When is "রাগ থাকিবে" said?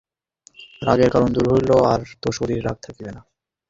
2.65-3.11